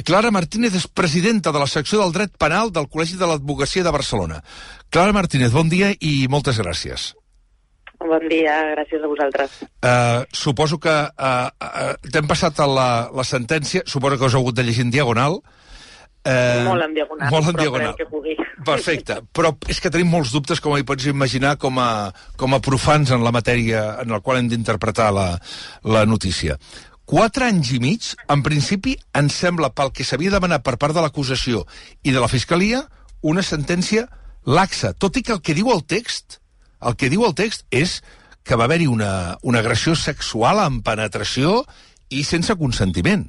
[0.00, 3.92] Clara Martínez és presidenta de la secció del dret penal del Col·legi de l'Advocacia de
[3.92, 4.38] Barcelona.
[4.88, 7.10] Clara Martínez, bon dia i moltes gràcies.
[8.00, 9.58] Bon dia, gràcies a vosaltres.
[9.84, 14.40] Uh, suposo que uh, uh, t'hem passat a la, la sentència, suposo que us heu
[14.40, 15.36] hagut de llegir en diagonal.
[16.22, 17.94] Uh, molt en diagonal, molt en però diagonal.
[17.98, 18.36] que pugui.
[18.64, 21.90] Perfecte, però és que tenim molts dubtes, com hi pots imaginar, com a,
[22.40, 25.26] com a profans en la matèria en la qual hem d'interpretar la,
[25.84, 26.56] la notícia.
[27.12, 31.02] Quatre anys i mig, en principi, ens sembla, pel que s'havia demanat per part de
[31.04, 31.66] l'acusació
[32.08, 32.78] i de la Fiscalia,
[33.20, 34.06] una sentència
[34.48, 36.38] laxa, tot i que el que diu el text,
[36.80, 37.98] el que diu el text és
[38.48, 39.12] que va haver-hi una,
[39.44, 41.60] una agressió sexual amb penetració
[42.08, 43.28] i sense consentiment.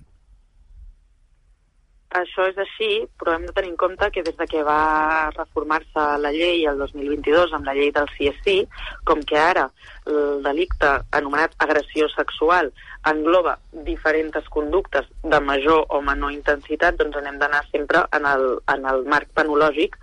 [2.13, 6.03] Això és així, però hem de tenir en compte que des de que va reformar-se
[6.21, 8.59] la llei el 2022 amb la llei del CSI,
[9.03, 9.65] com que ara
[10.05, 12.71] el delicte anomenat agressió sexual
[13.09, 18.87] engloba diferents conductes de major o menor intensitat, doncs anem d'anar sempre en el, en
[18.89, 19.97] el marc penològic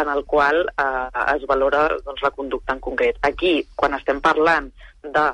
[0.00, 3.18] en el qual eh, es valora doncs, la conducta en concret.
[3.22, 4.70] Aquí, quan estem parlant
[5.04, 5.24] de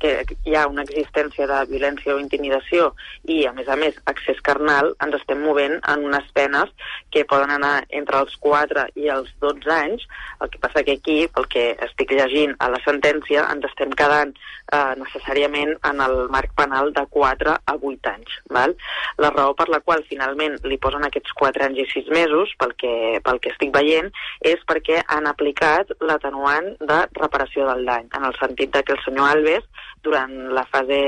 [0.00, 2.90] que hi ha una existència de violència o intimidació
[3.24, 6.72] i, a més a més, accés carnal, ens estem movent en unes penes
[7.12, 10.06] que poden anar entre els 4 i els 12 anys.
[10.40, 14.32] El que passa que aquí, pel que estic llegint a la sentència, ens estem quedant
[14.72, 18.36] eh, necessàriament en el marc penal de 4 a 8 anys.
[18.56, 18.74] Val?
[19.22, 22.74] La raó per la qual finalment li posen aquests 4 anys i 6 mesos, pel
[22.80, 22.94] que,
[23.24, 24.10] pel que estic veient,
[24.52, 29.04] és perquè han aplicat l'atenuant de reparació del dany, en el sentit de que el
[29.04, 29.66] senyor Alves,
[30.02, 31.00] durant la fase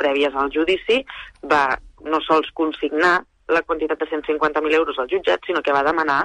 [0.00, 1.02] prèvies al judici,
[1.50, 1.64] va
[2.06, 3.18] no sols consignar
[3.50, 6.22] la quantitat de 150.000 euros al jutjat, sinó que va demanar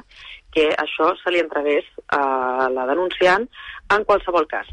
[0.53, 3.47] que això se li entregués a la denunciant
[3.95, 4.69] en qualsevol cas,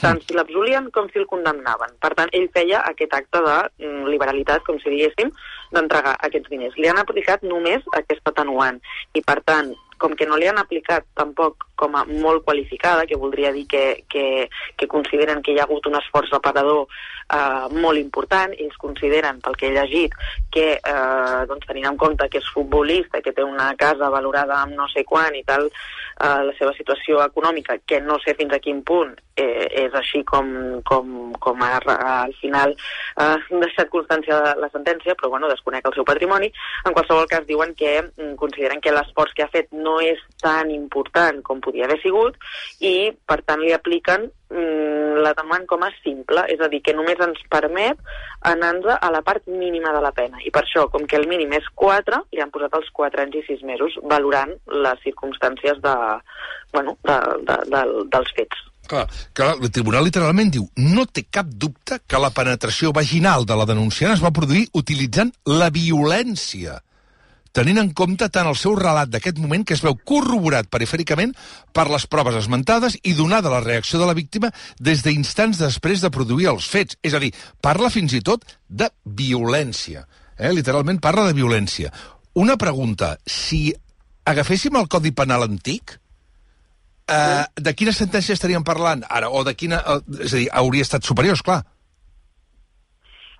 [0.00, 1.96] tant si l'absolien com si el condemnaven.
[2.02, 5.32] Per tant, ell feia aquest acte de mm, liberalitat, com si diguéssim,
[5.72, 6.76] d'entregar aquests diners.
[6.76, 8.80] Li han aplicat només aquest atenuant
[9.14, 13.18] i, per tant, com que no li han aplicat tampoc com a molt qualificada, que
[13.20, 16.86] voldria dir que, que, que consideren que hi ha hagut un esforç reparador
[17.32, 20.16] eh, molt important, ells consideren, pel que he llegit,
[20.52, 24.76] que eh, doncs, tenint en compte que és futbolista, que té una casa valorada amb
[24.78, 28.62] no sé quan i tal, eh, la seva situació econòmica, que no sé fins a
[28.62, 30.48] quin punt eh, és així com,
[30.88, 31.78] com, com ha,
[32.24, 36.50] al final eh, deixat constància de la sentència, però bueno, desconec el seu patrimoni.
[36.86, 40.70] En qualsevol cas diuen que mm, consideren que l'esforç que ha fet no és tan
[40.72, 42.38] important com podia haver sigut
[42.80, 46.94] i, per tant, li apliquen mm, la demanda com a simple, és a dir, que
[46.96, 48.00] només ens permet
[48.46, 50.40] anar-nos a la part mínima de la pena.
[50.46, 53.40] I per això, com que el mínim és 4, li han posat els 4 anys
[53.42, 54.54] i 6 mesos, valorant
[54.86, 55.98] les circumstàncies de,
[56.72, 57.84] bueno, de, de, de,
[58.14, 58.64] dels fets.
[58.86, 63.56] Clar, clar, el tribunal literalment diu no té cap dubte que la penetració vaginal de
[63.58, 66.78] la denunciant es va produir utilitzant la violència
[67.56, 71.32] tenint en compte tant el seu relat d'aquest moment que es veu corroborat perifèricament
[71.76, 76.12] per les proves esmentades i donada la reacció de la víctima des d'instants després de
[76.12, 76.98] produir els fets.
[77.02, 77.32] És a dir,
[77.64, 80.04] parla fins i tot de violència.
[80.36, 80.52] Eh?
[80.52, 81.92] Literalment parla de violència.
[82.36, 83.70] Una pregunta, si
[84.28, 85.96] agaféssim el Codi Penal antic,
[87.08, 89.30] eh, de quina sentència estaríem parlant ara?
[89.30, 89.80] O de quina...
[89.80, 91.62] Eh, és a dir, hauria estat superior, clar.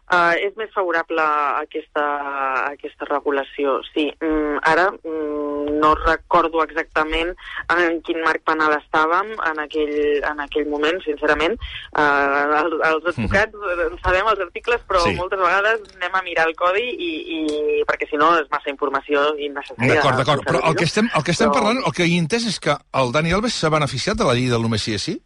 [0.06, 4.04] Uh, és més favorable a aquesta, a aquesta regulació, sí.
[4.22, 7.32] Mm, ara mm, no recordo exactament
[7.74, 9.96] en quin marc penal estàvem en aquell,
[10.30, 11.56] en aquell moment, sincerament.
[11.90, 13.96] Uh, els, els advocats mm.
[14.04, 15.16] sabem els articles, però sí.
[15.18, 19.26] moltes vegades anem a mirar el codi i, i perquè si no és massa informació
[19.34, 19.98] innecessària.
[19.98, 21.64] D'acord, d'acord, però el que estem, el que estem però...
[21.64, 24.54] parlant, el que he entès és que el Dani Alves s'ha beneficiat de la llei
[24.54, 25.18] del només sí és sí?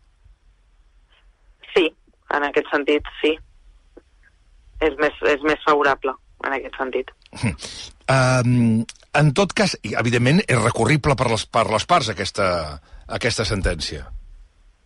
[1.77, 1.85] Sí,
[2.33, 3.37] en aquest sentit, sí
[4.81, 6.15] és més, és més favorable
[6.47, 7.15] en aquest sentit.
[8.11, 8.81] Um,
[9.15, 12.47] en tot cas, evidentment, és recurrible per les, per les parts aquesta,
[13.07, 14.09] aquesta sentència.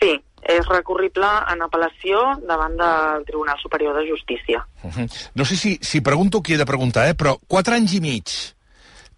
[0.03, 0.11] Sí,
[0.45, 4.61] és recurrible en apel·lació davant del Tribunal Superior de Justícia.
[4.83, 5.07] Uh -huh.
[5.35, 7.15] No sé si, si pregunto qui he de preguntar, eh?
[7.15, 8.29] però quatre anys i mig,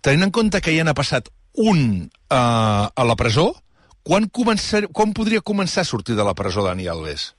[0.01, 3.55] tenint en compte que ja n'ha passat un uh, a la presó,
[4.03, 7.35] quan, començar, quan podria començar a sortir de la presó Dani Alves?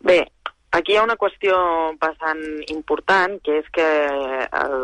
[0.00, 0.30] Bé,
[0.74, 1.56] Aquí hi ha una qüestió
[2.02, 2.40] bastant
[2.72, 3.86] important, que és que
[4.60, 4.74] el,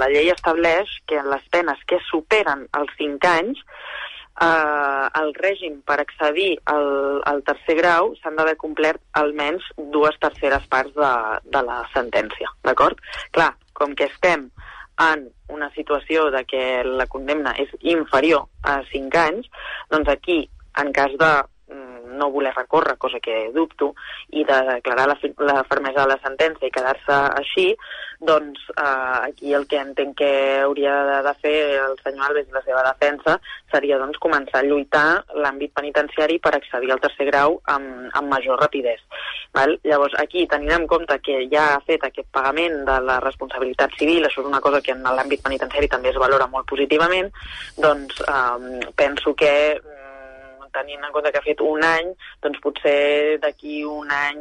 [0.00, 3.62] la llei estableix que les penes que superen els 5 anys
[4.44, 6.88] eh, el règim per accedir al,
[7.32, 9.64] al tercer grau s'han d'haver complert almenys
[9.96, 11.12] dues terceres parts de,
[11.56, 13.00] de la sentència, d'acord?
[13.32, 14.50] Clar, com que estem
[15.00, 19.48] en una situació de que la condemna és inferior a 5 anys,
[19.88, 20.42] doncs aquí,
[20.82, 21.32] en cas de
[22.18, 23.94] no voler recórrer, cosa que dubto,
[24.30, 25.18] i de declarar la,
[25.52, 27.68] la fermesa de la sentència i quedar-se així,
[28.20, 30.30] doncs eh, aquí el que entenc que
[30.64, 33.36] hauria de, de fer el senyor Alves i la seva defensa
[33.70, 38.58] seria doncs, començar a lluitar l'àmbit penitenciari per accedir al tercer grau amb, amb major
[38.58, 39.06] rapidesa.
[39.54, 39.76] Val?
[39.86, 44.26] Llavors, aquí, tenint en compte que ja ha fet aquest pagament de la responsabilitat civil,
[44.26, 47.30] això és una cosa que en l'àmbit penitenciari també es valora molt positivament,
[47.78, 49.52] doncs eh, penso que
[50.74, 54.40] tenint en compte que ha fet un any, doncs potser d'aquí un any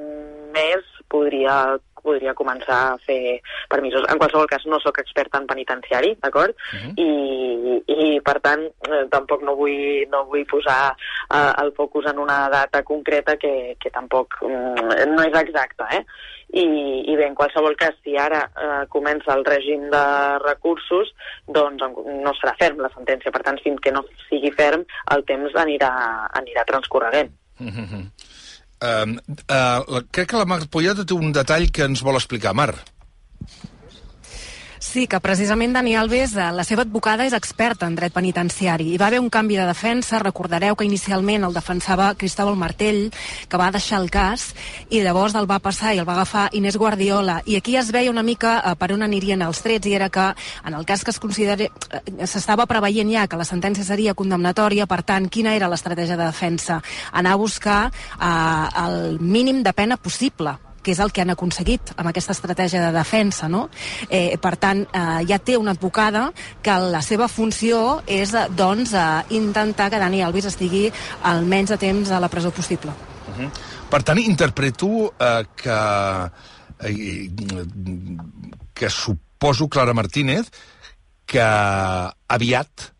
[0.55, 1.77] més podria
[2.07, 3.39] podria començar a fer
[3.71, 4.05] permisos.
[4.07, 6.55] En qualsevol cas, no sóc experta en penitenciari, d'acord?
[6.55, 6.93] Uh mhm.
[6.93, 7.03] -huh.
[7.03, 12.19] I, I, per tant, eh, tampoc no vull, no vull posar eh, el focus en
[12.19, 16.05] una data concreta que, que tampoc eh, no és exacta, eh?
[16.47, 16.63] I,
[17.11, 20.03] i bé, en qualsevol cas, si ara eh, comença el règim de
[20.45, 21.11] recursos,
[21.47, 23.33] doncs no serà ferm la sentència.
[23.35, 25.91] Per tant, fins que no sigui ferm, el temps anirà,
[26.39, 27.33] anirà transcorrent.
[27.59, 28.03] Mm -hmm.
[28.87, 29.07] uh,
[29.91, 32.53] uh, crec que la Mar Pollada té un detall que ens vol explicar.
[32.53, 32.73] Mar.
[34.87, 38.85] Sí, que precisament Dani Alves, eh, la seva advocada és experta en dret penitenciari.
[38.93, 43.11] Hi va haver un canvi de defensa, recordareu que inicialment el defensava Cristóbal Martell,
[43.49, 44.53] que va deixar el cas,
[44.89, 47.41] i llavors el va passar i el va agafar Inés Guardiola.
[47.45, 50.29] I aquí es veia una mica eh, per on anirien els trets, i era que
[50.63, 51.67] en el cas que es consideri...
[51.91, 56.29] Eh, s'estava preveient ja que la sentència seria condemnatòria, per tant, quina era l'estratègia de
[56.31, 56.79] defensa?
[57.11, 60.55] Anar a buscar eh, el mínim de pena possible
[60.87, 63.49] que és el que han aconseguit amb aquesta estratègia de defensa.
[63.51, 63.65] No?
[64.07, 66.29] Eh, per tant, eh, ja té una advocada
[66.63, 70.85] que la seva funció és eh, doncs, eh, intentar que Dani Alves estigui
[71.27, 72.95] el menys de temps a la presó possible.
[73.27, 73.49] Uh -huh.
[73.89, 75.79] Per tant, interpreto eh, que,
[76.87, 77.29] eh,
[78.73, 80.47] que suposo, Clara Martínez,
[81.25, 81.43] que
[82.27, 82.93] aviat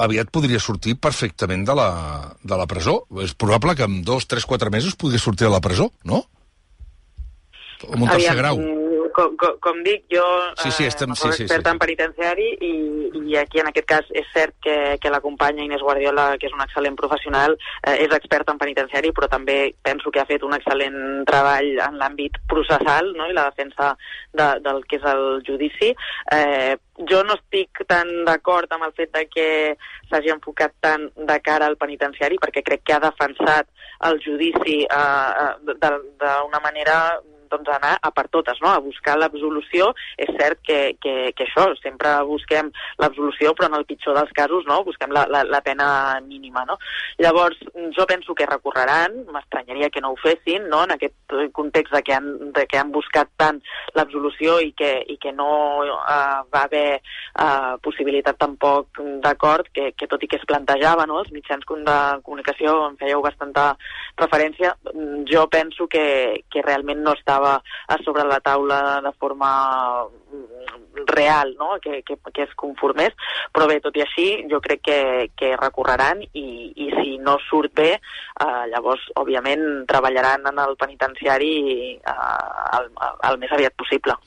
[0.00, 3.06] aviat podria sortir perfectament de la, de la presó.
[3.22, 6.24] És probable que en dos, tres, quatre mesos podria sortir de la presó, no?
[7.88, 8.60] Amb un tercer grau.
[9.10, 10.22] Com, com, com dic, jo
[10.60, 11.72] sí, sí, estem, eh, soc sí, expert sí, sí.
[11.72, 12.74] en penitenciari i,
[13.32, 16.54] i aquí en aquest cas és cert que, que la companya Inés Guardiola, que és
[16.54, 20.54] un excel·lent professional, eh, és experta en penitenciari, però també penso que ha fet un
[20.54, 23.26] excel·lent treball en l'àmbit processal no?
[23.26, 23.96] i la defensa
[24.32, 25.90] de, del que és el judici.
[26.36, 26.76] Eh,
[27.10, 29.48] jo no estic tan d'acord amb el fet de que
[30.10, 33.66] s'hagi enfocat tant de cara al penitenciari perquè crec que ha defensat
[34.08, 35.76] el judici eh, eh
[36.20, 36.96] d'una manera
[37.50, 38.70] doncs, anar a per totes, no?
[38.72, 39.90] a buscar l'absolució.
[40.20, 42.70] És cert que, que, que això, sempre busquem
[43.02, 44.82] l'absolució, però en el pitjor dels casos no?
[44.86, 45.88] busquem la, la, la pena
[46.26, 46.64] mínima.
[46.68, 46.78] No?
[47.18, 47.58] Llavors,
[47.96, 50.84] jo penso que recorreran, m'estranyaria que no ho fessin, no?
[50.84, 53.60] en aquest context de que han, de que han buscat tant
[53.96, 55.50] l'absolució i, que, i que no
[55.84, 61.20] uh, va haver uh, possibilitat tampoc d'acord, que, que tot i que es plantejava, no?
[61.22, 63.72] els mitjans de comunicació en fèieu bastanta
[64.20, 64.74] referència,
[65.30, 71.06] jo penso que, que realment no estava estava a sobre la taula de forma mm,
[71.06, 71.78] real, no?
[71.80, 73.14] que, que, que es conformés,
[73.52, 75.00] però bé, tot i així, jo crec que,
[75.36, 81.54] que recorreran i, i si no surt bé, eh, llavors, òbviament, treballaran en el penitenciari
[81.96, 82.92] eh, el,
[83.30, 84.18] el més aviat possible.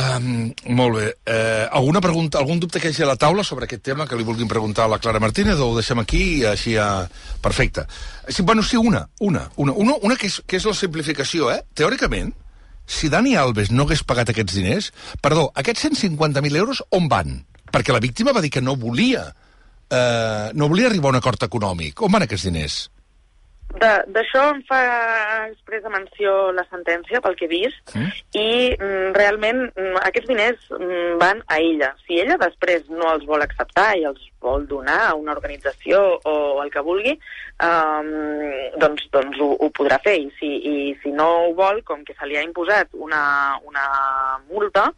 [0.00, 1.06] Um, molt bé.
[1.28, 4.24] Uh, alguna pregunta, algun dubte que hagi a la taula sobre aquest tema que li
[4.24, 7.08] vulguin preguntar a la Clara Martínez o ho deixem aquí i així ja...
[7.42, 7.86] Perfecte.
[8.28, 11.62] Sí, bueno, sí, una, una, una, una, una que, és, que és la simplificació, eh?
[11.76, 12.32] Teòricament,
[12.90, 14.90] si Dani Alves no hagués pagat aquests diners,
[15.22, 17.38] perdó, aquests 150.000 euros on van?
[17.70, 19.28] Perquè la víctima va dir que no volia,
[19.90, 22.02] eh, no volia arribar a un acord econòmic.
[22.02, 22.80] On van aquests diners?
[23.78, 24.80] D'això em fa
[25.46, 28.16] expressa menció la sentència, pel que he vist, mm.
[28.34, 31.92] i mm, realment mm, aquests diners mm, van a ella.
[32.06, 36.34] Si ella després no els vol acceptar i els vol donar a una organització o
[36.64, 37.14] el que vulgui,
[37.62, 38.10] um,
[38.82, 40.16] doncs, doncs ho, ho podrà fer.
[40.18, 43.22] I si, I si no ho vol, com que se li ha imposat una,
[43.70, 43.86] una
[44.50, 44.90] multa,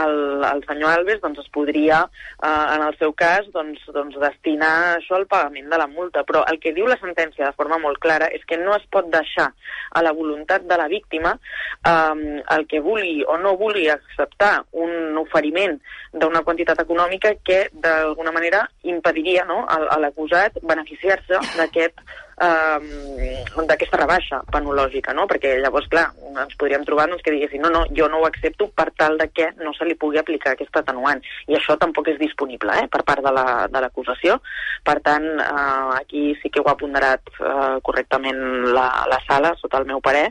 [0.00, 2.02] el, el senyor Alves doncs, es podria,
[2.42, 6.24] eh, en el seu cas, doncs, doncs, destinar això al pagament de la multa.
[6.28, 9.10] Però el que diu la sentència de forma molt clara és que no es pot
[9.12, 9.50] deixar
[9.92, 15.18] a la voluntat de la víctima eh, el que vulgui o no vulgui acceptar un
[15.20, 15.78] oferiment
[16.12, 22.00] d'una quantitat econòmica que d'alguna manera impediria no, a, a l'acusat beneficiar-se d'aquest
[22.40, 25.26] eh, d'aquesta rebaixa penològica, no?
[25.30, 28.70] perquè llavors, clar, ens podríem trobar doncs, que diguessin no, no, jo no ho accepto
[28.72, 31.22] per tal de que no se li pugui aplicar aquest atenuant.
[31.50, 34.38] I això tampoc és disponible eh, per part de l'acusació.
[34.38, 38.40] La, per tant, eh, aquí sí que ho ha ponderat eh, correctament
[38.74, 40.28] la, la sala, sota el meu parer,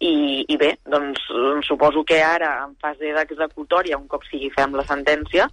[0.00, 1.22] i, i bé, doncs
[1.66, 5.48] suposo que ara, en fase d'executòria, un cop sigui fem la sentència,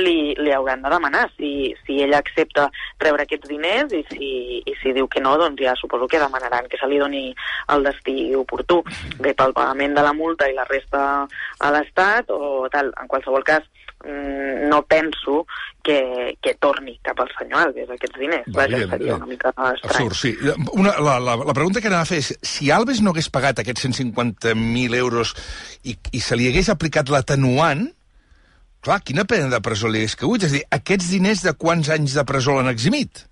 [0.00, 2.68] li, li hauran de demanar si, si ella accepta
[3.02, 4.32] rebre aquests diners i si,
[4.66, 7.28] i si diu que no, doncs ja suposo que demanaran que se li doni
[7.74, 8.80] el destí oportú.
[9.18, 12.92] Bé, pel pagament de la multa i la resta a l'Estat o tal.
[13.02, 13.66] En qualsevol cas,
[14.04, 15.44] mm, no penso
[15.82, 18.46] que, que torni cap al senyor Alves aquests diners.
[18.54, 19.80] Va, Vaja, seria una mica estrany.
[19.90, 20.32] Absurd, sí.
[20.78, 23.62] Una, la, la, la pregunta que anava a fer és, si Alves no hagués pagat
[23.62, 25.34] aquests 150.000 euros
[25.82, 27.88] i, i se li hagués aplicat l'atenuant,
[28.82, 30.46] clar, quina pena de presó li hagués cagut?
[30.46, 33.26] És a dir, aquests diners de quants anys de presó l'han eximit?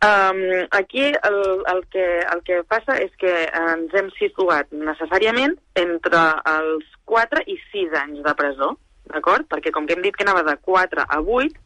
[0.00, 6.22] Um, aquí el, el, que, el que passa és que ens hem situat necessàriament entre
[6.48, 8.70] els 4 i 6 anys de presó,
[9.12, 9.44] d'acord?
[9.50, 11.60] Perquè com que hem dit que anava de 4 a 8,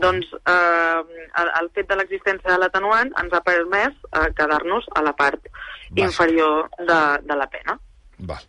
[0.00, 1.02] doncs eh,
[1.42, 5.44] el, el fet de l'existència de l'atenuant ens ha permès eh, quedar-nos a la part
[5.94, 7.76] inferior de, de la pena.
[8.28, 8.42] Val.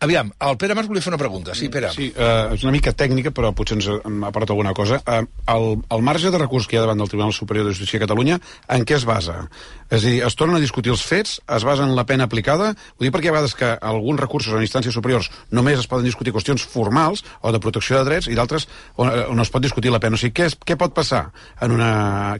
[0.00, 1.54] Aviam, el Pere Mas volia fer una pregunta.
[1.54, 1.90] Sí, Pere.
[1.94, 3.88] Sí, uh, és una mica tècnica, però potser ens
[4.26, 5.00] aporta alguna cosa.
[5.04, 8.00] Uh, el, el marge de recurs que hi ha davant del Tribunal Superior de Justícia
[8.00, 8.40] de Catalunya,
[8.76, 9.42] en què es basa?
[9.90, 12.72] És a dir, es tornen a discutir els fets, es basa en la pena aplicada?
[12.96, 16.34] Ho dic perquè ha vegades que alguns recursos en instàncies superiors només es poden discutir
[16.36, 20.02] qüestions formals o de protecció de drets i d'altres on, on es pot discutir la
[20.02, 20.18] pena.
[20.18, 21.26] O sigui, què, és, què pot passar?
[21.60, 21.90] En una...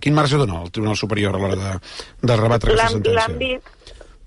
[0.02, 1.74] Quin marge dona el Tribunal Superior a l'hora de,
[2.22, 3.26] de rebatre aquesta sentència?
[3.26, 3.76] L'àmbit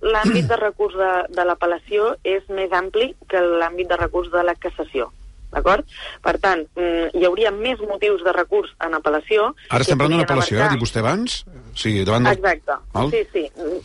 [0.03, 4.55] l'àmbit de recurs de, de l'apel·lació és més ampli que l'àmbit de recurs de la
[4.55, 5.09] cassació.
[5.53, 5.85] D'acord?
[6.25, 9.51] Per tant, mm, hi hauria més motius de recurs en apel·lació...
[9.69, 10.69] Ara estem parlant d'una apel·lació, eh?
[10.73, 11.43] Dit vostè abans?
[11.77, 12.39] Sí, davant del...
[12.39, 12.79] Exacte.
[12.95, 13.13] Val?
[13.13, 13.43] Sí, sí.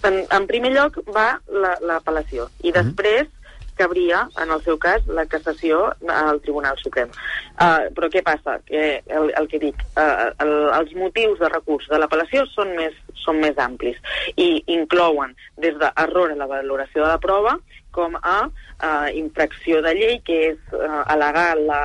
[0.08, 2.48] En, en primer lloc va l'apel·lació.
[2.64, 2.78] I mhm.
[2.78, 3.38] després, uh -huh
[3.78, 7.12] cabria, en el seu cas, la cassació al Tribunal Suprem.
[7.58, 8.58] Uh, però què passa?
[8.68, 12.97] Que el, el que dic, uh, el, els motius de recurs de l'apel·lació són més,
[13.25, 13.99] són més amplis
[14.37, 17.56] i inclouen des d'error en la valoració de la prova
[17.94, 21.82] com a uh, infracció de llei, que és uh, al·legar la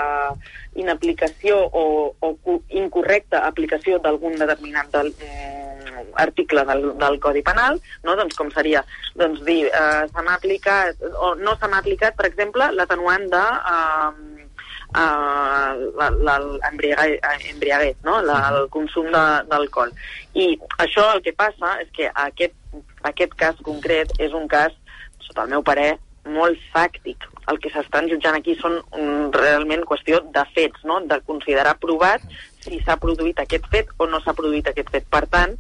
[0.75, 1.85] inaplicació o,
[2.19, 5.62] o incorrecta aplicació d'algun determinat del, eh,
[6.21, 8.15] article del, del Codi Penal, no?
[8.19, 8.83] doncs com seria
[9.15, 13.43] doncs, dir eh, se m'ha aplicat, o no se m'ha aplicat, per exemple, l'atenuant de
[13.73, 14.33] eh,
[14.97, 15.73] uh,
[16.27, 18.21] l'embriaguet, no?
[18.21, 19.93] la, el consum d'alcohol.
[20.35, 22.55] I això el que passa és que aquest,
[23.09, 24.73] aquest cas concret és un cas,
[25.23, 25.93] sota el meu parer,
[26.29, 27.25] molt fàctic.
[27.51, 28.77] El que s'estan jutjant aquí són
[29.35, 31.01] realment qüestió de fets, no?
[31.09, 32.23] de considerar provat
[32.63, 35.09] si s'ha produït aquest fet o no s'ha produït aquest fet.
[35.11, 35.57] Per tant,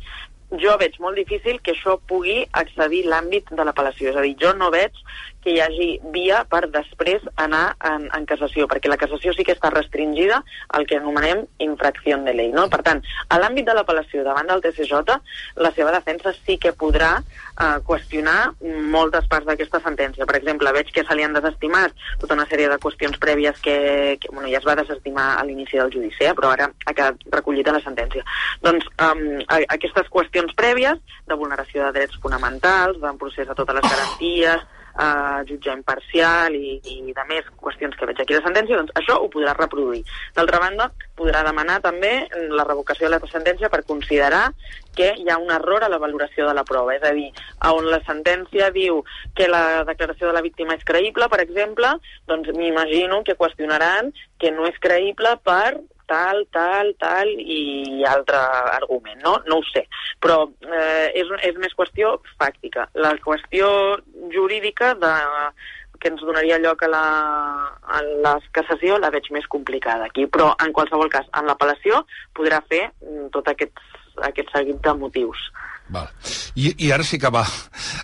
[0.61, 4.11] jo veig molt difícil que això pugui accedir l'àmbit de l'apel·lació.
[4.11, 4.97] És a dir, jo no veig
[5.43, 9.55] que hi hagi via per després anar en, en cassació, perquè la cassació sí que
[9.55, 10.41] està restringida
[10.73, 12.51] al que anomenem infracció de llei.
[12.53, 12.67] No?
[12.71, 15.17] Per tant, a l'àmbit de l'apel·lació davant del TCJ,
[15.63, 18.53] la seva defensa sí que podrà eh, qüestionar
[18.93, 20.27] moltes parts d'aquesta sentència.
[20.29, 23.77] Per exemple, veig que se li han desestimat tota una sèrie de qüestions prèvies que,
[24.21, 27.27] que bueno, ja es va desestimar a l'inici del judici, eh, però ara ha quedat
[27.33, 28.23] recollit a la sentència.
[28.63, 33.89] Doncs um, aquestes qüestions prèvies de vulneració de drets fonamentals, d'un procés de totes les
[33.89, 34.63] garanties,
[34.99, 39.17] eh, jutge imparcial i, i de més qüestions que veig aquí de sentència, doncs això
[39.19, 40.03] ho podrà reproduir.
[40.35, 42.13] D'altra banda, podrà demanar també
[42.53, 44.49] la revocació de la sentència per considerar
[44.95, 47.29] que hi ha un error a la valoració de la prova, és a dir,
[47.73, 49.01] on la sentència diu
[49.35, 51.95] que la declaració de la víctima és creïble, per exemple,
[52.29, 55.79] doncs m'imagino que qüestionaran que no és creïble per
[56.13, 58.39] tal, tal, tal i altre
[58.77, 59.37] argument, no?
[59.49, 59.87] No ho sé,
[60.21, 62.87] però eh, és, és més qüestió fàctica.
[62.93, 63.69] La qüestió
[64.33, 65.13] jurídica de,
[66.03, 67.03] que ens donaria lloc a la,
[67.95, 72.03] a la cassació la veig més complicada aquí, però en qualsevol cas, en l'apel·lació
[72.37, 73.79] podrà fer mm, tot aquest,
[74.29, 75.47] aquest seguit de motius.
[75.93, 76.09] Val.
[76.57, 77.43] I, I ara sí que va.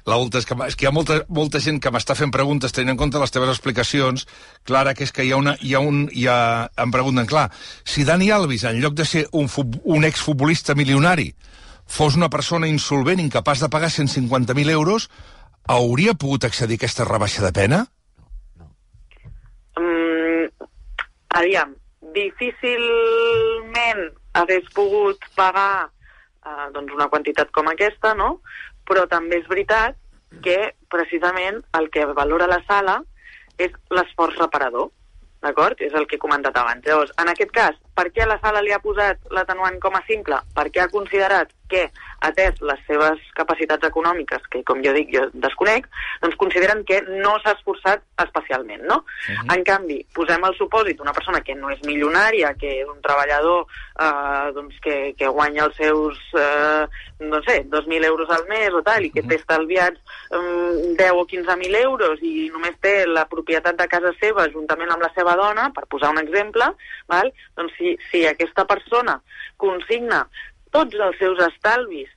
[0.10, 2.93] La és que, és que hi ha molta, molta gent que m'està fent preguntes tenint
[2.93, 4.27] en compte les teves explicacions.
[4.63, 5.55] Clara, que és que hi ha una...
[5.60, 7.50] Hi ha un, hi ha, em pregunten, clar,
[7.84, 9.50] si Dani Alves, en lloc de ser un,
[9.84, 11.34] un exfutbolista milionari,
[11.89, 15.10] fos una persona insolvent, incapaç de pagar 150.000 euros,
[15.67, 17.84] hauria pogut accedir a aquesta rebaixa de pena?
[19.79, 20.69] Mm,
[21.41, 21.74] aviam,
[22.15, 25.89] difícilment hagués pogut pagar
[26.46, 28.39] eh, doncs una quantitat com aquesta, no?
[28.88, 29.98] Però també és veritat
[30.46, 33.00] que precisament el que valora la sala
[33.58, 34.89] és l'esforç reparador,
[35.43, 35.81] d'acord?
[35.81, 36.86] És el que he comentat abans.
[36.86, 40.39] Llavors, en aquest cas, per què la sala li ha posat l'atenuant com a simple?
[40.55, 41.85] Perquè ha considerat que,
[42.25, 45.88] atès les seves capacitats econòmiques, que com jo dic, jo desconec,
[46.23, 48.97] doncs consideren que no s'ha esforçat especialment, no?
[48.97, 49.55] Uh -huh.
[49.55, 53.65] En canvi, posem el supòsit una persona que no és milionària, que és un treballador
[53.99, 56.85] eh, doncs que, que guanya els seus, eh,
[57.19, 59.29] no sé, 2.000 euros al mes o tal, i que uh -huh.
[59.29, 59.99] té estalviats
[60.31, 65.03] eh, 10 o 15.000 euros i només té la propietat de casa seva juntament amb
[65.03, 66.65] la seva dona, per posar un exemple,
[67.07, 67.31] val?
[67.55, 69.21] doncs si, si aquesta persona
[69.57, 70.27] consigna
[70.75, 72.09] tots els seus estalvis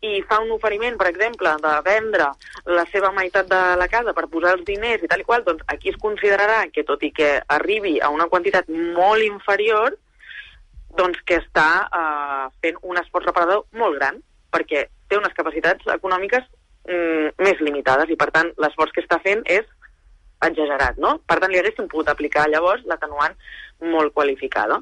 [0.00, 2.28] i fa un oferiment, per exemple, de vendre
[2.70, 5.64] la seva meitat de la casa per posar els diners i tal i qual, doncs
[5.66, 9.96] aquí es considerarà que tot i que arribi a una quantitat molt inferior,
[10.98, 14.22] doncs que està eh, fent un esforç reparador molt gran,
[14.54, 16.46] perquè té unes capacitats econòmiques
[16.86, 19.66] mm, més limitades i, per tant, l'esforç que està fent és
[20.46, 21.16] exagerat, no?
[21.26, 23.34] Per tant, li haguéssim pogut aplicar llavors l'atenuant
[23.82, 24.78] molt qualificada.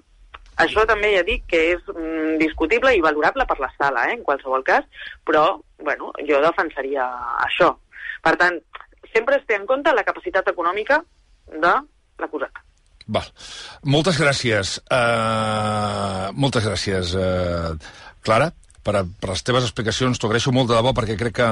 [0.64, 4.24] Això també ja dic que és mm, discutible i valorable per la sala, eh, en
[4.24, 4.86] qualsevol cas,
[5.24, 5.46] però
[5.82, 7.04] bueno, jo defensaria
[7.44, 7.74] això.
[8.24, 8.56] Per tant,
[9.12, 11.02] sempre es té en compte la capacitat econòmica
[11.52, 11.74] de
[12.22, 12.62] l'acusat.
[13.06, 13.28] Val.
[13.86, 14.78] Moltes gràcies.
[14.90, 17.76] Uh, moltes gràcies, uh,
[18.26, 18.50] Clara
[18.86, 20.20] per, a, per les teves explicacions.
[20.20, 21.48] T'ho agraeixo molt de debò perquè crec que,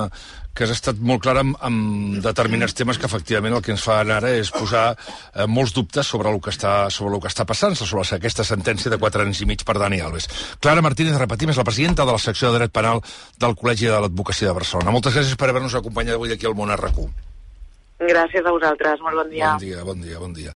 [0.54, 4.12] que has estat molt clara amb, amb determinats temes que efectivament el que ens fan
[4.14, 7.76] ara és posar eh, molts dubtes sobre el que està, sobre el que està passant,
[7.78, 10.30] sobre aquesta sentència de 4 anys i mig per Dani Alves.
[10.62, 13.02] Clara Martínez, repetim, és la presidenta de la secció de dret penal
[13.40, 14.94] del Col·legi de l'Advocacia de Barcelona.
[14.94, 16.72] Moltes gràcies per haver-nos acompanyat avui aquí al Món.
[18.04, 19.54] Gràcies a vosaltres, molt bon dia.
[19.54, 20.52] Bon dia, bon dia, bon dia.